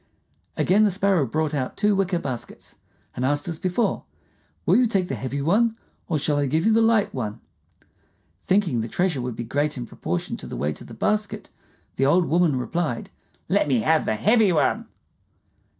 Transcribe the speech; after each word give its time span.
Again 0.57 0.83
the 0.83 0.89
Sparrow 0.89 1.27
brought 1.27 1.53
out 1.53 1.77
two 1.77 1.95
wicker 1.95 2.17
baskets, 2.17 2.77
and 3.15 3.23
asked 3.23 3.47
as 3.47 3.59
before, 3.59 4.03
"Will 4.65 4.75
you 4.77 4.87
take 4.87 5.09
the 5.09 5.13
heavy 5.15 5.43
one, 5.43 5.77
or 6.09 6.17
shall 6.17 6.37
I 6.37 6.47
give 6.47 6.65
you 6.65 6.73
the 6.73 6.81
light 6.81 7.13
one?" 7.13 7.39
Thinking 8.43 8.81
the 8.81 8.87
treasure 8.87 9.21
would 9.21 9.35
be 9.35 9.43
great 9.43 9.77
in 9.77 9.85
proportion 9.85 10.37
to 10.37 10.47
the 10.47 10.57
weight 10.57 10.81
of 10.81 10.87
the 10.87 10.95
basket, 10.95 11.51
the 11.97 12.07
old 12.07 12.25
woman 12.25 12.55
replied, 12.55 13.11
"Let 13.47 13.67
me 13.67 13.81
have 13.81 14.05
the 14.05 14.15
heavy 14.15 14.51
one." 14.51 14.87